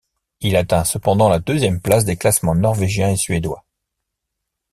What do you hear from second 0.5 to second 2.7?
atteint cependant la deuxième place des classements